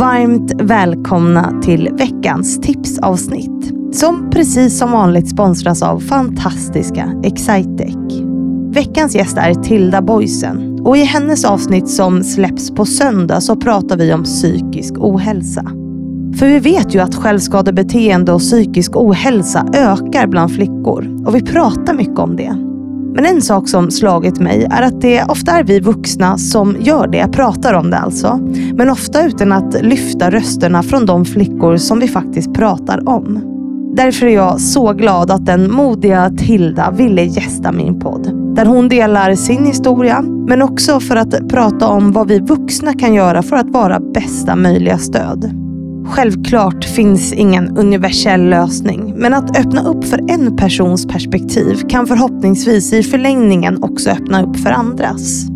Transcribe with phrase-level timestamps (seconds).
[0.00, 3.72] varmt välkomna till veckans tipsavsnitt.
[3.92, 7.96] Som precis som vanligt sponsras av fantastiska Excitec.
[8.72, 13.96] Veckans gäst är Tilda Boysen och i hennes avsnitt som släpps på söndag så pratar
[13.96, 15.62] vi om psykisk ohälsa.
[16.38, 21.94] För vi vet ju att självskadebeteende och psykisk ohälsa ökar bland flickor och vi pratar
[21.94, 22.69] mycket om det.
[23.14, 27.06] Men en sak som slagit mig är att det ofta är vi vuxna som gör
[27.06, 28.40] det, pratar om det alltså.
[28.74, 33.46] Men ofta utan att lyfta rösterna från de flickor som vi faktiskt pratar om.
[33.96, 38.54] Därför är jag så glad att den modiga Tilda ville gästa min podd.
[38.54, 43.14] Där hon delar sin historia, men också för att prata om vad vi vuxna kan
[43.14, 45.69] göra för att vara bästa möjliga stöd.
[46.10, 52.92] Självklart finns ingen universell lösning, men att öppna upp för en persons perspektiv kan förhoppningsvis
[52.92, 55.46] i förlängningen också öppna upp för andras.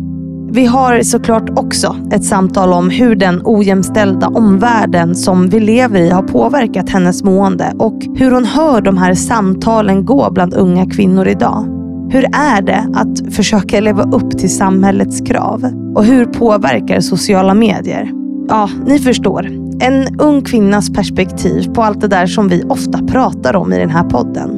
[0.51, 6.09] Vi har såklart också ett samtal om hur den ojämställda omvärlden som vi lever i
[6.09, 11.27] har påverkat hennes mående och hur hon hör de här samtalen gå bland unga kvinnor
[11.27, 11.65] idag.
[12.09, 15.65] Hur är det att försöka leva upp till samhällets krav?
[15.95, 18.11] Och hur påverkar sociala medier?
[18.49, 19.64] Ja, ni förstår.
[19.79, 23.89] En ung kvinnas perspektiv på allt det där som vi ofta pratar om i den
[23.89, 24.49] här podden.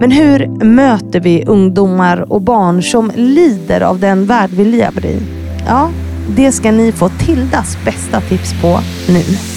[0.00, 5.18] Men hur möter vi ungdomar och barn som lider av den värld vi lever i?
[5.66, 5.90] Ja,
[6.36, 8.78] det ska ni få Tildas bästa tips på
[9.08, 9.51] nu.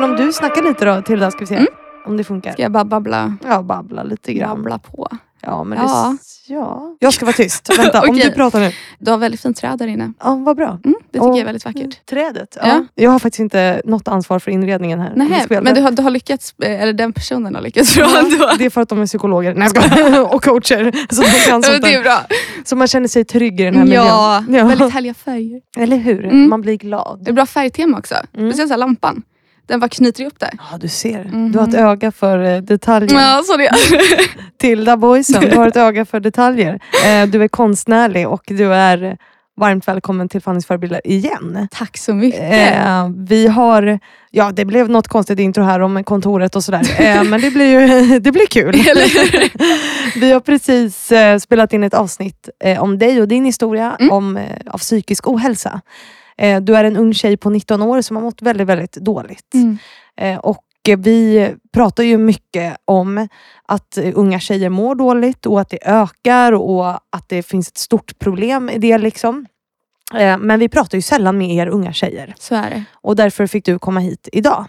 [0.00, 1.66] Men om du snackar lite då Tilda, ska vi se Mm.
[2.06, 2.52] om det funkar.
[2.52, 4.56] Ska jag bara babbla, Ja, babbla lite grann.
[4.56, 5.08] babbla på?
[5.42, 6.16] Ja, men Ja.
[6.48, 6.96] Det, ja.
[6.98, 7.70] Jag ska vara tyst.
[7.78, 8.22] Vänta, om Okej.
[8.24, 8.72] du pratar nu.
[8.98, 10.12] Du har väldigt fint träd där inne.
[10.24, 10.66] Ja, vad bra.
[10.68, 12.06] Mm, det tycker Och- jag är väldigt vackert.
[12.06, 12.56] Trädet.
[12.60, 12.66] Ja.
[12.68, 12.84] Ja.
[12.94, 15.12] Jag har faktiskt inte något ansvar för inredningen här.
[15.16, 18.18] Nej, men du har, du har lyckats, eh, eller den personen har lyckats bra Ja,
[18.18, 18.50] ändå.
[18.58, 20.34] Det är för att de är psykologer Nej, skojar.
[20.34, 20.92] och coacher.
[21.14, 22.20] Så, de kan sånt det är bra.
[22.64, 24.68] så man känner sig trygg i den här Ja, miljön.
[24.68, 25.60] väldigt härliga färger.
[25.76, 26.24] Eller hur?
[26.24, 26.48] Mm.
[26.50, 27.20] Man blir glad.
[27.24, 28.14] Det är bra färgtema också.
[28.36, 28.52] Mm.
[28.52, 29.22] Speciellt lampan.
[29.66, 30.50] Den bara knyter ihop det.
[30.72, 31.24] Ja, du ser.
[31.24, 31.52] Mhm.
[31.52, 33.14] Du har ett öga för eh, detaljer.
[33.20, 33.70] Ja, så det.
[34.58, 36.80] Tilda Boysen, du har ett öga för detaljer.
[37.06, 39.16] Eh, du är konstnärlig och du är
[39.56, 41.68] varmt välkommen till Fannys förebilder igen.
[41.70, 42.52] Tack så mycket.
[42.52, 43.98] Eh, vi har,
[44.30, 47.24] ja det blev något konstigt intro här om kontoret och sådär.
[47.24, 48.72] Men det blir ju det blir kul.
[50.20, 52.48] Vi har precis spelat in ett avsnitt
[52.80, 54.12] om dig och din historia Mm.
[54.12, 55.80] om, av psykisk ohälsa.
[56.40, 59.54] Eh, du är en ung tjej på 19 år som har mått väldigt, väldigt dåligt.
[59.54, 59.78] Mm.
[60.16, 60.64] Eh, och
[60.98, 63.28] vi pratar ju mycket om
[63.66, 68.18] att unga tjejer mår dåligt och att det ökar och att det finns ett stort
[68.18, 68.98] problem i det.
[68.98, 69.46] liksom.
[70.14, 72.84] Eh, Men vi pratar ju sällan med er unga tjejer Så är det.
[72.94, 74.64] och därför fick du komma hit idag.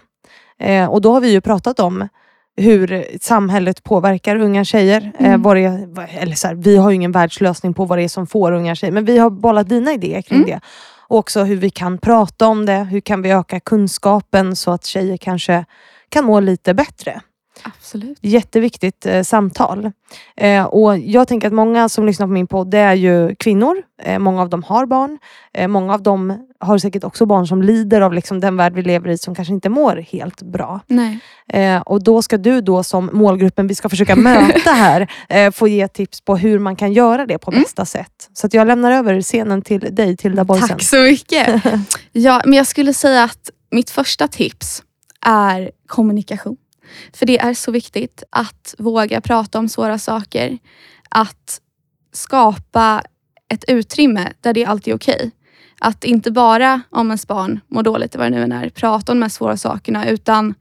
[0.58, 2.08] Eh, och då har vi ju pratat om
[2.56, 5.12] hur samhället påverkar unga tjejer.
[5.18, 5.42] Eh, Mm.
[5.42, 8.26] vad är- eller så här, vi har ju ingen världslösning på vad det är som
[8.26, 10.50] får unga tjejer, men vi har bollat dina idéer kring Mm.
[10.50, 10.60] det.
[11.12, 14.84] Och också hur vi kan prata om det, hur kan vi öka kunskapen så att
[14.84, 15.64] tjejer kanske
[16.08, 17.20] kan må lite bättre.
[17.62, 18.18] Absolut.
[18.20, 19.90] Jätteviktigt eh, samtal.
[20.36, 23.76] Eh, och Jag tänker att många som lyssnar på min podd, det är ju kvinnor.
[24.02, 25.18] Eh, många av dem har barn.
[25.54, 28.82] Eh, många av dem har säkert också barn som lider av liksom, den värld vi
[28.82, 30.80] lever i som kanske inte mår helt bra.
[30.86, 31.18] Nej.
[31.48, 35.68] Eh, och då ska du då som målgruppen vi ska försöka möta här, eh, få
[35.68, 37.62] ge tips på hur man kan göra det på Mm.
[37.62, 38.28] bästa sätt.
[38.32, 40.68] Så att jag lämnar över scenen till dig, Tilda Boysen.
[40.68, 41.62] Tack så mycket.
[42.12, 44.82] Ja, men jag skulle säga att mitt första tips
[45.26, 46.56] är kommunikation.
[47.12, 50.58] För det är så viktigt att våga prata om svåra saker.
[51.08, 51.60] Att
[52.12, 53.02] skapa
[53.48, 55.30] ett utrymme där det alltid är okej.
[55.80, 59.18] Att inte bara om ens barn mår dåligt, vad det nu än är, prata om
[59.18, 60.54] de här svåra sakerna utan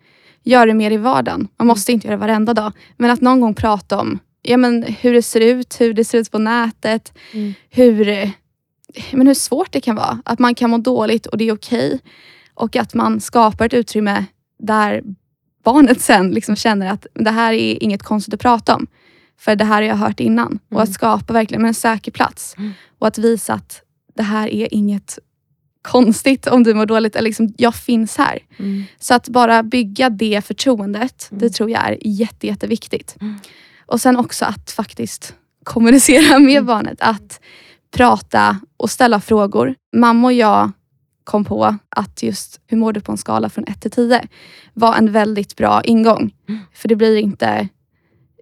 [0.44, 1.48] göra det mer i vardagen.
[1.58, 2.74] Man måste inte göra det varenda dag.
[2.98, 6.18] Men att någon gång prata om ja, men hur det ser ut, hur det ser
[6.18, 7.54] ut på nätet, Mm.
[7.70, 8.32] hur,
[9.12, 10.22] men hur svårt det kan vara.
[10.26, 12.00] Att man kan må dåligt och det är okej.
[12.54, 14.26] Och att man skapar ett utrymme
[14.60, 15.04] där
[15.64, 18.88] barnet sen liksom känner att det här är inget konstigt att prata om.
[19.40, 20.60] För det här har jag hört innan.
[20.70, 20.84] Och Mm.
[20.84, 22.56] att skapa verkligen en säker plats.
[22.58, 22.72] Mm.
[23.00, 23.82] Och att visa att
[24.16, 25.20] det här är inget
[25.82, 27.16] konstigt om du mår dåligt.
[27.16, 28.40] Eller liksom, jag finns här.
[28.60, 28.84] Mm.
[29.00, 31.40] Så att bara bygga det förtroendet, Mm.
[31.42, 33.16] det tror jag är jätte, jätteviktigt.
[33.22, 33.40] Mm.
[33.86, 36.66] Och sen också att faktiskt kommunicera med Mm.
[36.66, 36.98] barnet.
[37.02, 37.40] Att
[37.96, 39.76] prata och ställa frågor.
[39.96, 40.72] Mamma och jag
[41.32, 44.28] kom på att just hur mår du på en skala från 1 till 10
[44.74, 46.32] var en väldigt bra ingång.
[46.50, 46.62] Mm.
[46.74, 47.68] För det blir inte,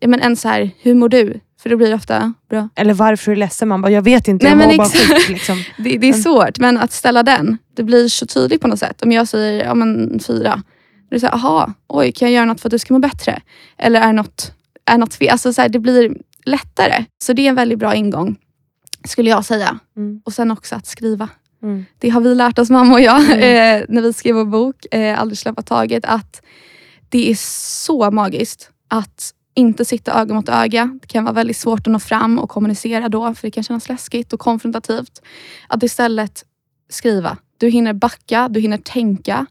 [0.07, 2.69] men en så här, hur mår du För det blir ofta bra.
[2.75, 3.67] Eller varför är du ledsen?
[3.67, 5.13] Man bara, jag vet inte, Nej, jag men mår bara exakt.
[5.13, 5.29] skit.
[5.29, 5.57] Liksom.
[5.77, 6.21] Det, det är Mm.
[6.21, 9.01] svårt, men att ställa den, det blir så tydligt på något sätt.
[9.01, 10.63] Om jag säger ja, men fyra,
[11.09, 12.99] då är det såhär, aha, oj, kan jag göra något för att du ska må
[12.99, 13.41] bättre?
[13.77, 14.51] Eller är något,
[14.85, 15.29] är något fel?
[15.29, 17.05] Alltså, så här, det blir lättare.
[17.23, 18.35] Så det är en väldigt bra ingång,
[19.05, 19.79] skulle jag säga.
[19.97, 20.21] Mm.
[20.25, 21.29] Och sen också att skriva.
[21.63, 21.85] Mm.
[21.97, 23.39] Det har vi lärt oss, mamma och jag, Mm.
[23.81, 26.05] eh, när vi skrev vår bok eh, Aldrig släppa taget.
[26.05, 26.41] Att
[27.09, 27.35] det är
[27.79, 30.97] så magiskt att inte sitta öga mot öga.
[31.01, 33.89] Det kan vara väldigt svårt att nå fram och kommunicera då, för det kan kännas
[33.89, 35.21] läskigt och konfrontativt.
[35.67, 36.45] Att istället
[36.89, 37.37] skriva.
[37.57, 39.45] Du hinner backa, du hinner tänka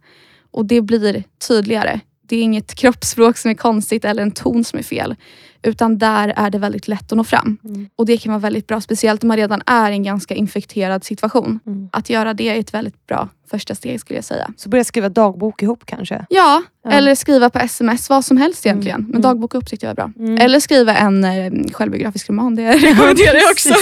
[0.50, 2.00] och det blir tydligare.
[2.28, 5.16] Det är inget kroppsspråk som är konstigt eller en ton som är fel.
[5.62, 7.58] Utan där är det väldigt lätt att nå fram.
[7.64, 7.88] Mm.
[7.96, 11.04] Och det kan vara väldigt bra, speciellt om man redan är i en ganska infekterad
[11.04, 11.60] situation.
[11.66, 11.88] Mm.
[11.92, 14.50] Att göra det är ett väldigt bra första steg skulle jag säga.
[14.56, 16.26] Så börja skriva dagbok ihop kanske.
[16.28, 16.90] Ja, Ja.
[16.90, 18.94] eller skriva på sms, vad som helst egentligen.
[19.00, 19.22] Mm, Men mm.
[19.22, 20.12] dagbok upp tyckte jag var bra.
[20.26, 20.38] Mm.
[20.38, 23.74] Eller skriva en eh, självbiografisk roman, det rekommenderar jag också.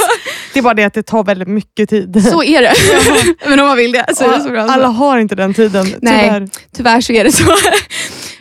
[0.53, 2.25] Det är bara det att det tar väldigt mycket tid.
[2.31, 2.73] Så är det.
[3.51, 4.63] Men om man vill det så är det så bra.
[4.63, 6.23] Alla har inte den tiden, Nej.
[6.25, 6.49] tyvärr.
[6.73, 7.45] Tyvärr så är det så.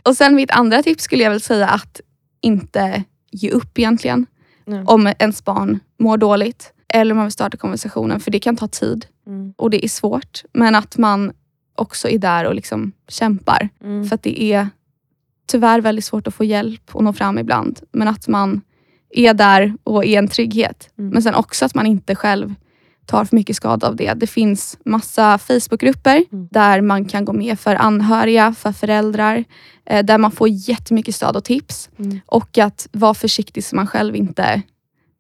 [0.05, 2.01] Och sen mitt andra tips skulle jag väl säga att
[2.41, 4.25] inte ge upp egentligen.
[4.65, 4.83] Nej.
[4.87, 6.73] Om ens barn mår dåligt.
[6.87, 9.05] Eller om man vill starta konversationen, för det kan ta tid.
[9.27, 9.53] Mm.
[9.57, 10.43] Och det är svårt.
[10.53, 11.33] Men att man
[11.75, 13.69] också är där och liksom kämpar.
[13.83, 14.05] Mm.
[14.05, 14.69] För att det är
[15.47, 17.79] tyvärr väldigt svårt att få hjälp och nå fram ibland.
[17.91, 18.61] Men att man
[19.09, 20.89] är där och är en trygghet.
[20.97, 21.09] Mm.
[21.09, 22.55] Men sen också att man inte själv
[23.05, 24.13] tar för mycket skada av det.
[24.13, 26.47] Det finns massa Facebookgrupper Mm.
[26.51, 29.43] där man kan gå med för anhöriga, för föräldrar.
[29.85, 31.89] Eh, där man får jättemycket stöd och tips.
[31.99, 32.19] Mm.
[32.25, 34.61] Och att vara försiktig så man själv inte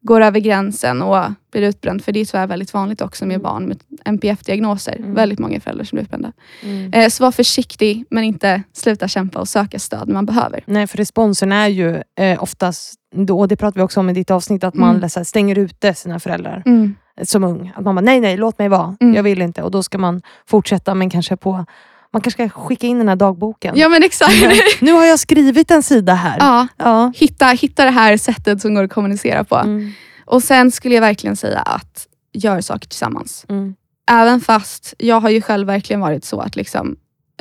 [0.05, 2.03] går över gränsen och blir utbränd.
[2.03, 4.95] För det är tyvärr väldigt vanligt också med barn med NPF-diagnoser.
[4.95, 5.13] Mm.
[5.13, 6.31] Väldigt många föräldrar som blir utbrända.
[6.63, 6.93] Mm.
[6.93, 10.63] Eh, Så var försiktig men inte sluta kämpa och söka stöd när man behöver.
[10.65, 12.93] Nej, för responsen är ju eh, oftast,
[13.31, 15.01] och det pratar vi också om i ditt avsnitt, att man Mm.
[15.15, 16.95] här, stänger ute sina föräldrar Mm.
[17.23, 17.73] som ung.
[17.75, 18.95] Att man bara, nej nej, låt mig vara.
[19.01, 19.15] Mm.
[19.15, 19.61] Jag vill inte.
[19.61, 21.65] Och då ska man fortsätta, men kanske på
[22.15, 23.73] man kanske ska skicka in den här dagboken.
[23.77, 24.33] Ja men exakt.
[24.81, 26.37] nu har jag skrivit en sida här.
[26.39, 27.11] ja, Ja.
[27.15, 29.55] hitta, hitta det här sättet som går att kommunicera på.
[29.55, 29.91] Mm.
[30.25, 33.45] Och sen skulle jag verkligen säga att gör saker tillsammans.
[33.49, 33.75] Mm.
[34.11, 36.95] Även fast jag har ju själv verkligen varit så att liksom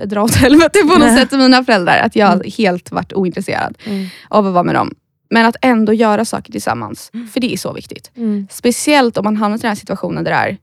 [0.04, 1.98] dra åt helvete på något sätt till mina föräldrar.
[1.98, 2.50] Att jag Mm.
[2.58, 4.06] helt varit ointresserad Mm.
[4.28, 4.94] av att vara med dem.
[5.30, 7.10] Men att ändå göra saker tillsammans.
[7.14, 7.28] Mm.
[7.28, 8.10] För det är så viktigt.
[8.16, 8.46] Mm.
[8.50, 10.56] Speciellt om man hamnar i den här situationen där det är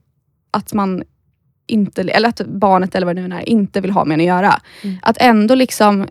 [0.50, 1.02] att man
[1.66, 4.26] inte, eller att barnet eller vad det nu är, inte vill ha med en att
[4.26, 4.60] göra.
[4.82, 4.96] Mm.
[5.02, 6.06] Att ändå liksom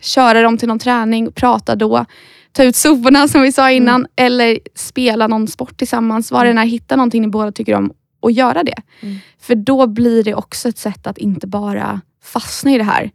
[0.00, 2.04] köra dem till någon träning, prata då,
[2.52, 6.30] ta ut soporna som vi sa innan, eller spela någon sport tillsammans.
[6.30, 8.82] Vad det än är, hitta någonting ni båda tycker om och göra det.
[9.00, 9.18] Mm.
[9.40, 13.10] För då blir det också ett sätt att inte bara fastna i det här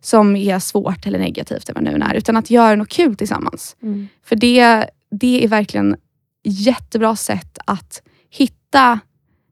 [0.00, 3.16] som är svårt eller negativt, eller vad det nu är, utan att göra något kul
[3.16, 3.76] tillsammans.
[3.82, 4.08] Mm.
[4.24, 5.96] För det, det är verkligen
[6.44, 9.00] jättebra sätt att hitta,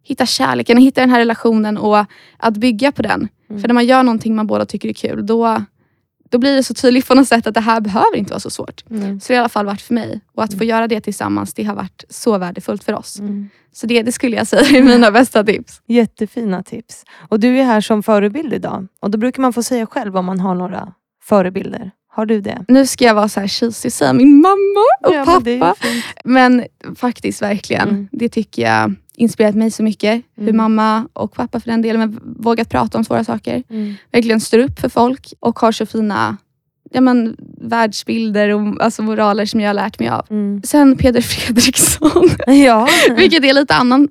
[0.09, 2.05] hitta kärleken, hitta den här relationen och
[2.37, 3.29] att bygga på den.
[3.51, 3.63] Mm.
[3.63, 5.65] För när man gör någonting man båda tycker är kul, då,
[6.31, 8.51] då blir det så tydligt på något sätt att det här behöver inte vara så
[8.51, 8.85] svårt.
[8.91, 9.21] Mm.
[9.21, 10.21] Så det har i alla fall varit för mig.
[10.35, 13.19] Och att få göra det tillsammans, det har varit så värdefullt för oss.
[13.19, 13.49] Mm.
[13.73, 15.83] Så det, det skulle jag säga är mina bästa tips.
[15.87, 17.05] Jättefina tips.
[17.29, 18.87] Och du är här som förebild idag.
[19.01, 20.93] Och då brukar man få säga själv om man har några
[21.25, 21.91] förebilder.
[22.11, 22.65] Har du det?
[22.69, 25.75] Nu ska jag vara så här cheesy och säga min mamma och Ja, men pappa.
[25.81, 26.05] fint.
[26.25, 26.65] Men
[26.97, 27.89] faktiskt verkligen.
[27.89, 28.09] Mm.
[28.13, 30.23] Det tycker jag inspirerat mig så mycket.
[30.37, 30.57] Hur Mm.
[30.57, 33.63] mamma och pappa för den delen men vågat prata om svåra saker.
[33.71, 33.95] Mm.
[34.13, 36.37] Verkligen står upp för folk och har så fina
[36.91, 40.27] ja, men, världsbilder och alltså, moraler som jag har lärt mig av.
[40.31, 40.63] Mm.
[40.65, 42.89] Sen Peder Fredriksson, Ja.
[43.17, 44.09] vilket är lite annan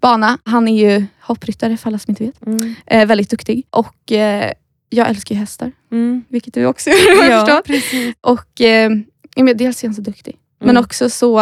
[0.00, 0.38] bana.
[0.44, 2.46] Han är ju hoppryttare för alla som inte vet.
[2.46, 2.74] Mm.
[2.86, 3.66] Eh, väldigt duktig.
[3.70, 4.52] Och eh,
[4.90, 6.24] jag älskar ju hästar, Mm.
[6.28, 7.64] vilket du också har Ja, förstått.
[7.66, 8.14] precis.
[8.20, 8.90] Och eh,
[9.54, 10.36] dels är han så duktig.
[10.60, 10.80] Men Mm.
[10.84, 11.40] också så,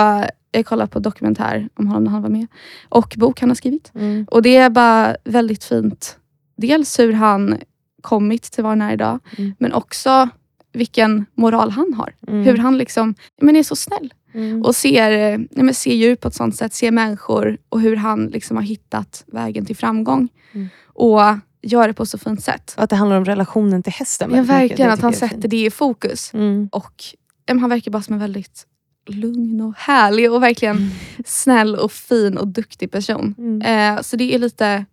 [0.56, 2.46] jag kollade på dokumentär om honom när han var med.
[2.88, 3.92] Och bok han har skrivit.
[3.94, 4.26] Mm.
[4.30, 6.18] Och det är bara väldigt fint.
[6.56, 7.58] Dels hur han
[8.00, 9.18] kommit till var han är idag.
[9.38, 9.54] Mm.
[9.58, 10.28] Men också
[10.72, 12.14] vilken moral han har.
[12.28, 12.44] Mm.
[12.44, 14.14] Hur han liksom, men är så snäll.
[14.34, 14.62] Mm.
[14.62, 16.74] Och ser, eh, nej men ser djur på ett sånt sätt.
[16.74, 20.28] Ser människor och hur han liksom har hittat vägen till framgång.
[20.52, 20.68] Mm.
[20.86, 21.20] Och
[21.62, 22.74] gör det på så fint sätt.
[22.76, 24.30] Att det handlar om relationen till hästen.
[24.30, 24.54] Ja, mycket.
[24.54, 26.34] verkligen att han sätter det i fokus.
[26.34, 26.68] Mm.
[26.72, 27.04] Och
[27.46, 28.66] ja, han verkar bara som en väldigt
[29.06, 30.90] lugn och härlig och verkligen
[31.24, 33.34] snäll och fin och duktig person.
[33.38, 33.96] Mm.
[33.96, 34.84] Eh, så det är lite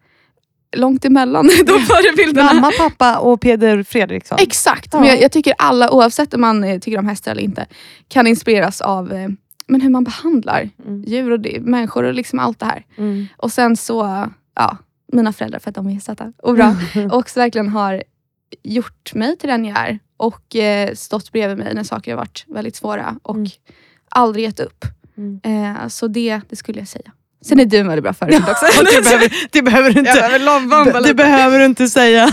[0.75, 2.53] långt emellan de förebilderna.
[2.53, 4.37] Mamma, pappa och Peder Fredriksson.
[4.41, 4.99] Exakt, Ja.
[4.99, 7.65] men jag, jag tycker alla oavsett om man eh, tycker om hästar eller inte
[8.07, 9.29] kan inspireras av eh,
[9.67, 11.03] men hur man behandlar Mm.
[11.03, 12.85] djur och det, människor och liksom allt det här.
[12.97, 13.27] Mm.
[13.37, 14.77] Och sen så, ja,
[15.11, 16.75] mina föräldrar för att de är söta och bra.
[17.11, 18.03] och också verkligen har
[18.63, 22.45] gjort mig till den jag är och eh, stått bredvid mig när saker har varit
[22.47, 23.49] väldigt svåra och Mm.
[24.13, 24.85] Aldrig gett upp.
[25.17, 25.39] Mm.
[25.43, 27.11] Eh, så det, det skulle jag säga.
[27.45, 28.65] Sen är du en väldigt bra förebild också.
[28.95, 32.29] det, behöver, det behöver du inte, behöver det behöver du inte säga.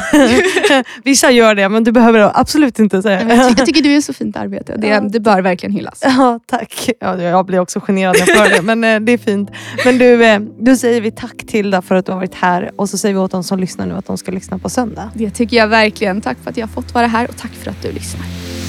[1.04, 3.20] Vissa gör det, men du behöver absolut inte säga.
[3.20, 4.76] Jag, ty jag tycker du är så fint arbete.
[4.76, 5.00] Det, ja.
[5.00, 6.00] det bör verkligen hyllas.
[6.04, 6.90] Ja, tack.
[7.00, 9.50] Ja, jag blir också generad när jag för det, men eh, det är fint.
[9.84, 12.88] Men du, eh, då säger vi tack Tilda för att du har varit här och
[12.88, 15.10] så säger vi åt de som lyssnar nu att de ska lyssna på söndag.
[15.14, 16.20] Det tycker jag verkligen.
[16.20, 18.59] Tack för att jag har fått vara här och tack för att du lyssnar.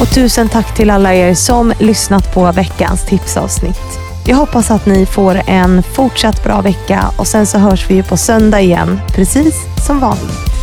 [0.00, 3.98] Och tusen tack till alla er som lyssnat på veckans tipsavsnitt.
[4.26, 8.02] Jag hoppas att ni får en fortsatt bra vecka och sen så hörs vi ju
[8.02, 9.54] på söndag igen, precis
[9.86, 10.59] som vanligt.